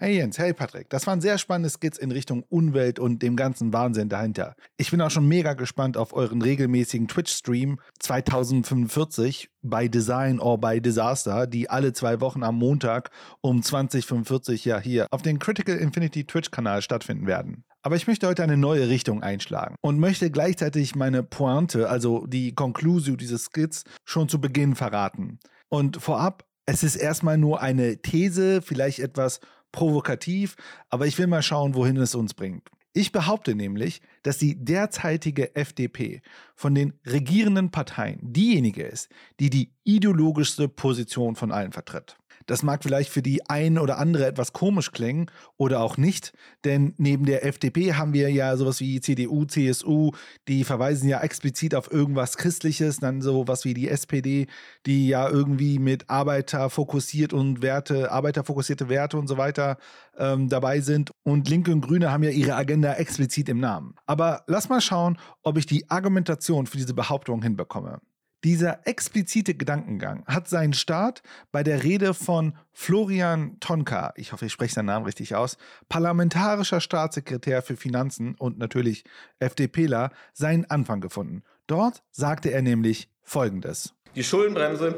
[0.00, 3.72] Hey Jens, hey Patrick, das waren sehr spannende Skits in Richtung Umwelt und dem ganzen
[3.72, 4.54] Wahnsinn dahinter.
[4.76, 10.80] Ich bin auch schon mega gespannt auf euren regelmäßigen Twitch-Stream 2045 bei Design or by
[10.80, 16.24] Disaster, die alle zwei Wochen am Montag um 2045 ja hier auf dem Critical Infinity
[16.24, 17.64] Twitch-Kanal stattfinden werden.
[17.82, 22.54] Aber ich möchte heute eine neue Richtung einschlagen und möchte gleichzeitig meine Pointe, also die
[22.54, 25.40] Conclusio dieses Skits, schon zu Beginn verraten.
[25.68, 29.40] Und vorab, es ist erstmal nur eine These, vielleicht etwas
[29.78, 30.56] provokativ,
[30.90, 32.68] aber ich will mal schauen, wohin es uns bringt.
[32.94, 36.20] Ich behaupte nämlich, dass die derzeitige FDP
[36.56, 42.16] von den regierenden Parteien diejenige ist, die die ideologischste Position von allen vertritt.
[42.48, 46.32] Das mag vielleicht für die ein oder andere etwas komisch klingen oder auch nicht,
[46.64, 50.12] denn neben der FDP haben wir ja sowas wie CDU, CSU,
[50.48, 54.46] die verweisen ja explizit auf irgendwas Christliches, dann sowas wie die SPD,
[54.86, 59.76] die ja irgendwie mit Arbeiter fokussiert und Werte, arbeiterfokussierte Werte und so weiter
[60.16, 61.10] ähm, dabei sind.
[61.24, 63.94] Und Linke und Grüne haben ja ihre Agenda explizit im Namen.
[64.06, 68.00] Aber lass mal schauen, ob ich die Argumentation für diese Behauptung hinbekomme.
[68.44, 74.52] Dieser explizite Gedankengang hat seinen Start bei der Rede von Florian Tonka, ich hoffe, ich
[74.52, 75.56] spreche seinen Namen richtig aus,
[75.88, 79.02] parlamentarischer Staatssekretär für Finanzen und natürlich
[79.40, 81.42] FDPler, seinen Anfang gefunden.
[81.66, 83.94] Dort sagte er nämlich Folgendes.
[84.14, 84.96] Die Schuldenbremse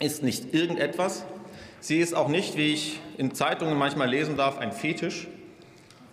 [0.00, 1.24] ist nicht irgendetwas.
[1.80, 5.28] Sie ist auch nicht, wie ich in Zeitungen manchmal lesen darf, ein Fetisch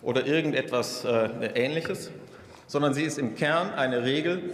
[0.01, 2.11] oder irgendetwas äh, Ähnliches,
[2.67, 4.53] sondern sie ist im Kern eine Regel,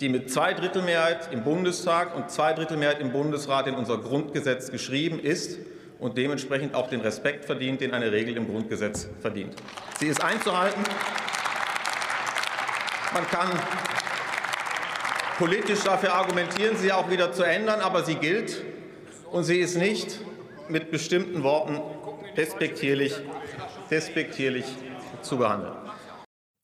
[0.00, 5.58] die mit Zweidrittelmehrheit im Bundestag und Zweidrittelmehrheit im Bundesrat in unser Grundgesetz geschrieben ist
[5.98, 9.54] und dementsprechend auch den Respekt verdient, den eine Regel im Grundgesetz verdient.
[9.98, 10.82] Sie ist einzuhalten.
[13.12, 13.48] Man kann
[15.38, 18.62] politisch dafür argumentieren, sie auch wieder zu ändern, aber sie gilt
[19.30, 20.20] und sie ist nicht
[20.68, 21.80] mit bestimmten Worten
[22.36, 23.14] despektierlich,
[23.90, 24.64] despektierlich
[25.20, 25.74] zu behandeln.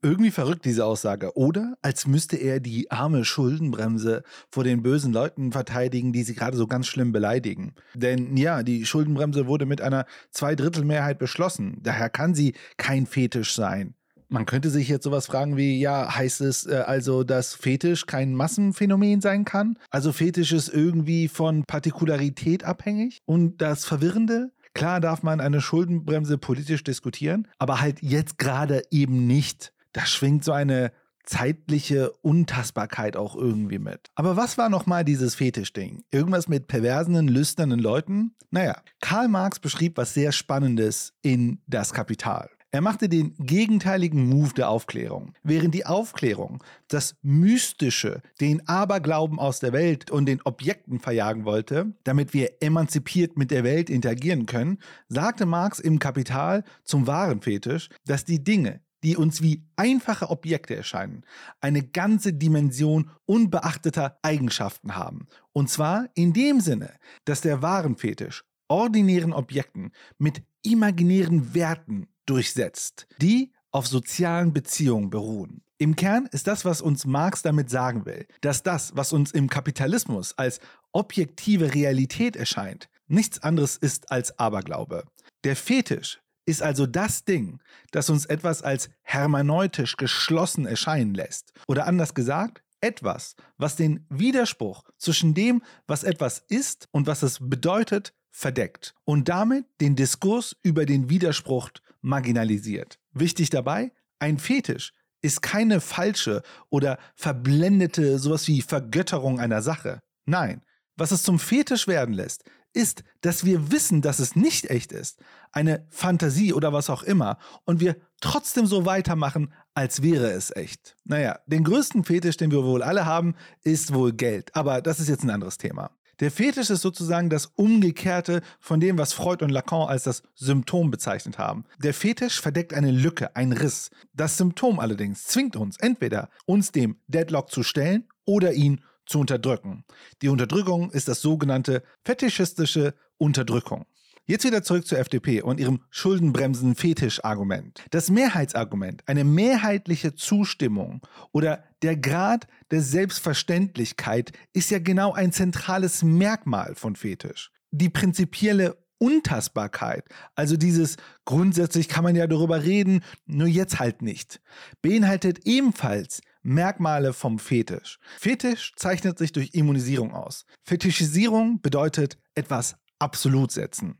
[0.07, 1.37] Irgendwie verrückt diese Aussage.
[1.37, 6.57] Oder als müsste er die arme Schuldenbremse vor den bösen Leuten verteidigen, die sie gerade
[6.57, 7.75] so ganz schlimm beleidigen.
[7.95, 11.79] Denn ja, die Schuldenbremse wurde mit einer Zweidrittelmehrheit beschlossen.
[11.83, 13.95] Daher kann sie kein Fetisch sein.
[14.29, 18.33] Man könnte sich jetzt sowas fragen wie, ja, heißt es äh, also, dass Fetisch kein
[18.33, 19.77] Massenphänomen sein kann?
[19.91, 23.19] Also Fetisch ist irgendwie von Partikularität abhängig?
[23.27, 29.27] Und das Verwirrende, Klar darf man eine Schuldenbremse politisch diskutieren, aber halt jetzt gerade eben
[29.27, 30.93] nicht da schwingt so eine
[31.25, 34.11] zeitliche Untastbarkeit auch irgendwie mit.
[34.15, 36.05] Aber was war nochmal dieses Fetischding?
[36.11, 38.35] Irgendwas mit perversen, lüsternen Leuten?
[38.51, 42.51] Naja, Karl Marx beschrieb was sehr Spannendes in Das Kapital.
[42.73, 45.33] Er machte den gegenteiligen Move der Aufklärung.
[45.43, 51.95] Während die Aufklärung das Mystische, den Aberglauben aus der Welt und den Objekten verjagen wollte,
[52.05, 54.79] damit wir emanzipiert mit der Welt interagieren können,
[55.09, 60.75] sagte Marx im Kapital zum wahren Fetisch, dass die Dinge, die uns wie einfache Objekte
[60.75, 61.25] erscheinen,
[61.61, 65.27] eine ganze Dimension unbeachteter Eigenschaften haben.
[65.53, 73.53] Und zwar in dem Sinne, dass der Warenfetisch ordinären Objekten mit imaginären Werten durchsetzt, die
[73.71, 75.63] auf sozialen Beziehungen beruhen.
[75.79, 79.51] Im Kern ist das, was uns Marx damit sagen will, dass das, was uns im
[79.51, 80.59] Kapitalismus als
[80.93, 85.05] objektive Realität erscheint, nichts anderes ist als Aberglaube.
[85.45, 91.53] Der Fetisch ist also das Ding, das uns etwas als hermeneutisch geschlossen erscheinen lässt.
[91.67, 97.39] Oder anders gesagt, etwas, was den Widerspruch zwischen dem, was etwas ist und was es
[97.41, 101.71] bedeutet, verdeckt und damit den Diskurs über den Widerspruch
[102.03, 102.99] marginalisiert.
[103.13, 104.93] Wichtig dabei, ein Fetisch
[105.23, 110.01] ist keine falsche oder verblendete sowas wie Vergötterung einer Sache.
[110.27, 110.63] Nein,
[110.97, 112.45] was es zum Fetisch werden lässt,
[112.77, 115.19] ist, dass wir wissen, dass es nicht echt ist,
[115.51, 120.95] eine Fantasie oder was auch immer, und wir trotzdem so weitermachen, als wäre es echt.
[121.05, 125.09] Naja, den größten Fetisch, den wir wohl alle haben, ist wohl Geld, aber das ist
[125.09, 125.91] jetzt ein anderes Thema.
[126.21, 130.91] Der Fetisch ist sozusagen das Umgekehrte von dem, was Freud und Lacan als das Symptom
[130.91, 131.65] bezeichnet haben.
[131.79, 133.91] Der Fetisch verdeckt eine Lücke, einen Riss.
[134.15, 139.85] Das Symptom allerdings zwingt uns entweder, uns dem Deadlock zu stellen oder ihn zu unterdrücken.
[140.23, 143.87] Die Unterdrückung ist das sogenannte fetischistische Unterdrückung.
[144.29, 147.85] Jetzt wieder zurück zur FDP und ihrem Schuldenbremsen-Fetisch-Argument.
[147.91, 151.01] Das Mehrheitsargument, eine mehrheitliche Zustimmung
[151.31, 157.53] oder der Grad der Selbstverständlichkeit ist ja genau ein zentrales Merkmal von Fetisch.
[157.71, 160.05] Die prinzipielle Untastbarkeit,
[160.35, 164.41] also dieses grundsätzlich kann man ja darüber reden, nur jetzt halt nicht,
[164.83, 167.99] beinhaltet ebenfalls Merkmale vom Fetisch.
[168.19, 170.47] Fetisch zeichnet sich durch Immunisierung aus.
[170.63, 173.99] Fetischisierung bedeutet etwas absolut setzen.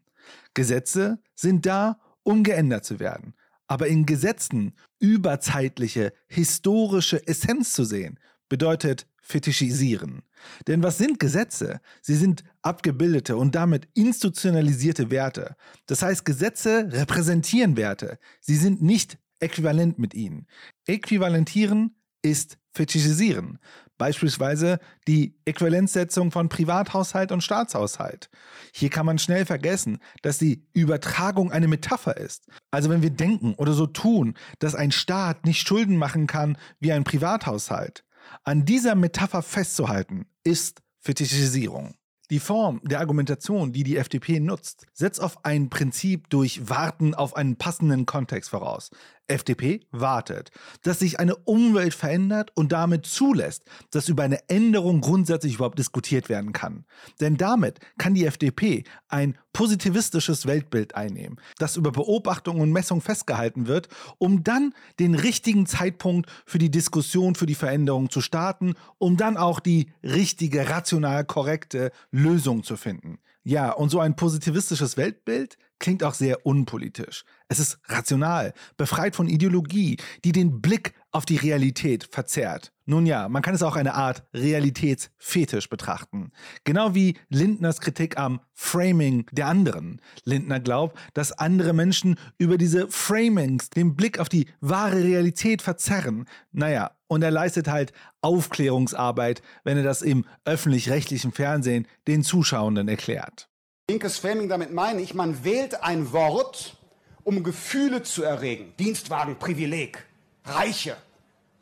[0.55, 3.35] Gesetze sind da, um geändert zu werden.
[3.67, 10.23] Aber in Gesetzen überzeitliche, historische Essenz zu sehen, bedeutet fetischisieren.
[10.69, 11.81] Denn was sind Gesetze?
[12.01, 15.57] Sie sind abgebildete und damit institutionalisierte Werte.
[15.87, 18.21] Das heißt, Gesetze repräsentieren Werte.
[18.41, 20.47] Sie sind nicht äquivalent mit ihnen.
[20.87, 21.97] Äquivalentieren
[22.27, 23.59] ist fetischisieren.
[23.99, 24.79] Beispielsweise
[25.09, 28.29] die Äquivalenzsetzung von Privathaushalt und Staatshaushalt.
[28.75, 32.47] Hier kann man schnell vergessen, dass die Übertragung eine Metapher ist.
[32.71, 36.93] Also wenn wir denken oder so tun, dass ein Staat nicht Schulden machen kann wie
[36.93, 38.05] ein Privathaushalt,
[38.45, 41.95] an dieser Metapher festzuhalten, ist Fetischisierung.
[42.31, 47.37] Die Form der Argumentation, die die FDP nutzt, setzt auf ein Prinzip durch Warten auf
[47.37, 48.91] einen passenden Kontext voraus.
[49.29, 50.51] FDP wartet,
[50.83, 56.29] dass sich eine Umwelt verändert und damit zulässt, dass über eine Änderung grundsätzlich überhaupt diskutiert
[56.29, 56.85] werden kann.
[57.21, 63.67] Denn damit kann die FDP ein positivistisches Weltbild einnehmen, das über Beobachtung und Messung festgehalten
[63.67, 63.89] wird,
[64.19, 69.37] um dann den richtigen Zeitpunkt für die Diskussion für die Veränderung zu starten, um dann
[69.37, 73.19] auch die richtige, rational korrekte Lösung zu finden.
[73.43, 77.25] Ja, und so ein positivistisches Weltbild klingt auch sehr unpolitisch.
[77.49, 82.73] Es ist rational, befreit von Ideologie, die den Blick auf die Realität verzerrt.
[82.85, 86.31] Nun ja, man kann es auch eine Art Realitätsfetisch betrachten.
[86.65, 90.03] Genau wie Lindners Kritik am Framing der anderen.
[90.25, 96.27] Lindner glaubt, dass andere Menschen über diese Framings den Blick auf die wahre Realität verzerren.
[96.53, 103.49] Naja, und er leistet halt Aufklärungsarbeit, wenn er das im öffentlich-rechtlichen Fernsehen den Zuschauenden erklärt.
[103.89, 106.77] Linkes Framing, damit meine ich, man wählt ein Wort,
[107.25, 108.75] um Gefühle zu erregen.
[108.79, 110.05] Dienstwagen, Privileg.
[110.45, 110.97] Reiche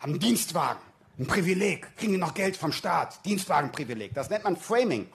[0.05, 0.83] haben Dienstwagen,
[1.19, 4.13] ein Privileg, kriegen die noch Geld vom Staat, Dienstwagenprivileg.
[4.13, 5.07] Das nennt man Framing,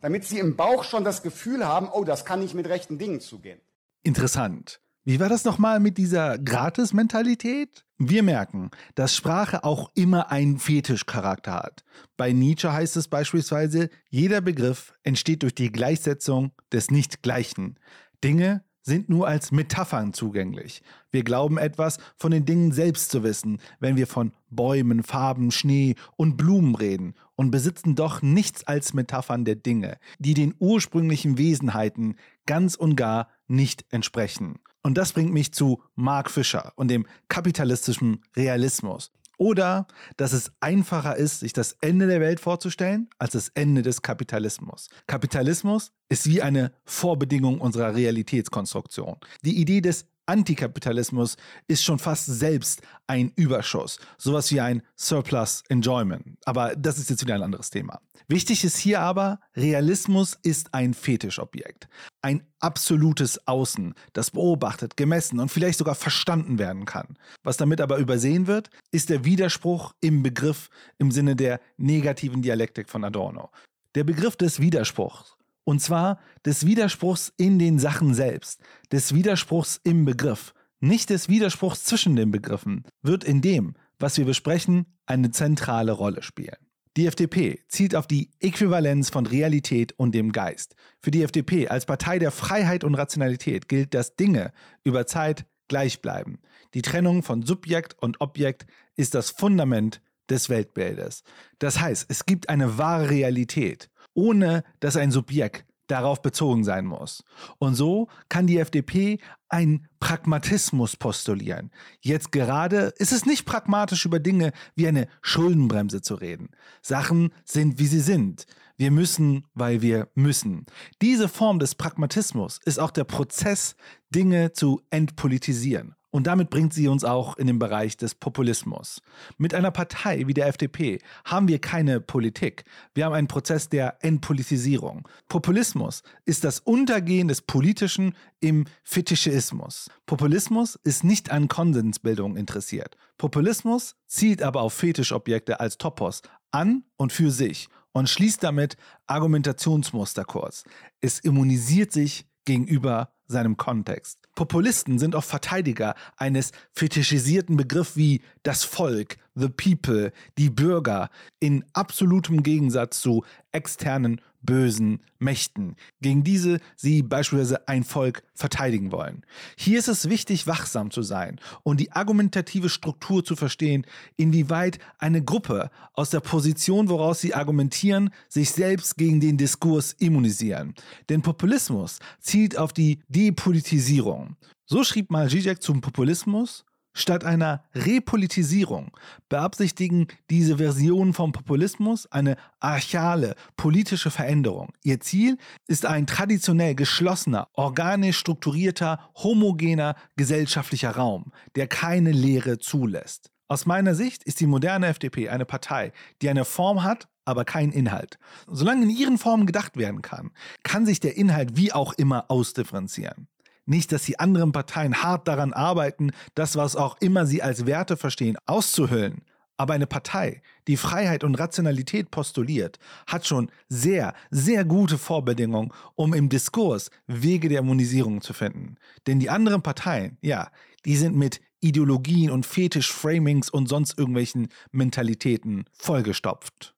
[0.00, 3.20] damit sie im Bauch schon das Gefühl haben, oh, das kann nicht mit rechten Dingen
[3.20, 3.60] zugehen.
[4.04, 4.80] Interessant.
[5.04, 7.84] Wie war das nochmal mit dieser Gratis-Mentalität?
[7.98, 11.82] Wir merken, dass Sprache auch immer einen Fetischcharakter hat.
[12.16, 17.80] Bei Nietzsche heißt es beispielsweise, jeder Begriff entsteht durch die Gleichsetzung des Nicht-Gleichen.
[18.22, 20.82] Dinge sind nur als Metaphern zugänglich.
[21.10, 25.94] Wir glauben etwas von den Dingen selbst zu wissen, wenn wir von Bäumen, Farben, Schnee
[26.16, 32.16] und Blumen reden und besitzen doch nichts als Metaphern der Dinge, die den ursprünglichen Wesenheiten
[32.46, 34.58] ganz und gar nicht entsprechen.
[34.82, 39.10] Und das bringt mich zu Mark Fischer und dem kapitalistischen Realismus.
[39.38, 39.86] Oder
[40.16, 44.88] dass es einfacher ist, sich das Ende der Welt vorzustellen, als das Ende des Kapitalismus.
[45.06, 49.16] Kapitalismus ist wie eine Vorbedingung unserer Realitätskonstruktion.
[49.44, 51.36] Die Idee des Antikapitalismus
[51.68, 56.36] ist schon fast selbst ein Überschuss, sowas wie ein Surplus Enjoyment.
[56.44, 58.00] Aber das ist jetzt wieder ein anderes Thema.
[58.28, 61.88] Wichtig ist hier aber, Realismus ist ein Fetischobjekt.
[62.20, 67.16] Ein absolutes Außen, das beobachtet, gemessen und vielleicht sogar verstanden werden kann.
[67.42, 72.90] Was damit aber übersehen wird, ist der Widerspruch im Begriff im Sinne der negativen Dialektik
[72.90, 73.48] von Adorno.
[73.94, 75.37] Der Begriff des Widerspruchs
[75.68, 78.58] und zwar des Widerspruchs in den Sachen selbst,
[78.90, 84.24] des Widerspruchs im Begriff, nicht des Widerspruchs zwischen den Begriffen, wird in dem, was wir
[84.24, 86.56] besprechen, eine zentrale Rolle spielen.
[86.96, 90.74] Die FDP zielt auf die Äquivalenz von Realität und dem Geist.
[91.02, 94.52] Für die FDP als Partei der Freiheit und Rationalität gilt, dass Dinge
[94.84, 96.38] über Zeit gleich bleiben.
[96.72, 98.66] Die Trennung von Subjekt und Objekt
[98.96, 100.00] ist das Fundament
[100.30, 101.24] des Weltbildes.
[101.58, 107.24] Das heißt, es gibt eine wahre Realität ohne dass ein Subjekt darauf bezogen sein muss.
[107.58, 109.18] Und so kann die FDP
[109.48, 111.70] einen Pragmatismus postulieren.
[112.00, 116.50] Jetzt gerade ist es nicht pragmatisch über Dinge wie eine Schuldenbremse zu reden.
[116.82, 118.46] Sachen sind, wie sie sind.
[118.76, 120.64] Wir müssen, weil wir müssen.
[121.02, 123.74] Diese Form des Pragmatismus ist auch der Prozess,
[124.10, 125.94] Dinge zu entpolitisieren.
[126.10, 129.02] Und damit bringt sie uns auch in den Bereich des Populismus.
[129.36, 132.64] Mit einer Partei wie der FDP haben wir keine Politik.
[132.94, 135.06] Wir haben einen Prozess der Entpolitisierung.
[135.28, 139.90] Populismus ist das Untergehen des Politischen im Fetischismus.
[140.06, 142.96] Populismus ist nicht an Konsensbildung interessiert.
[143.18, 150.24] Populismus zielt aber auf Fetischobjekte als Topos an und für sich und schließt damit Argumentationsmuster
[150.24, 150.64] kurz.
[151.00, 154.27] Es immunisiert sich gegenüber seinem Kontext.
[154.38, 161.64] Populisten sind auch Verteidiger eines fetischisierten Begriffs wie das Volk, the people, die Bürger, in
[161.72, 169.24] absolutem Gegensatz zu externen bösen Mächten, gegen diese sie beispielsweise ein Volk verteidigen wollen.
[169.56, 175.22] Hier ist es wichtig, wachsam zu sein und die argumentative Struktur zu verstehen, inwieweit eine
[175.22, 180.74] Gruppe aus der Position, woraus sie argumentieren, sich selbst gegen den Diskurs immunisieren.
[181.08, 184.36] Denn Populismus zielt auf die Depolitisierung.
[184.66, 186.64] So schrieb mal Zizek zum Populismus,
[186.98, 188.90] Statt einer Repolitisierung
[189.28, 194.72] beabsichtigen diese Versionen vom Populismus eine archale politische Veränderung.
[194.82, 195.38] Ihr Ziel
[195.68, 203.30] ist ein traditionell geschlossener, organisch strukturierter, homogener gesellschaftlicher Raum, der keine Lehre zulässt.
[203.46, 207.70] Aus meiner Sicht ist die moderne FDP eine Partei, die eine Form hat, aber keinen
[207.70, 208.18] Inhalt.
[208.48, 210.32] Solange in ihren Formen gedacht werden kann,
[210.64, 213.28] kann sich der Inhalt wie auch immer ausdifferenzieren.
[213.68, 217.98] Nicht, dass die anderen Parteien hart daran arbeiten, das, was auch immer sie als Werte
[217.98, 219.20] verstehen, auszuhüllen.
[219.58, 226.14] Aber eine Partei, die Freiheit und Rationalität postuliert, hat schon sehr, sehr gute Vorbedingungen, um
[226.14, 228.76] im Diskurs Wege der Immunisierung zu finden.
[229.06, 230.50] Denn die anderen Parteien, ja,
[230.86, 236.74] die sind mit Ideologien und Fetisch-Framings und sonst irgendwelchen Mentalitäten vollgestopft.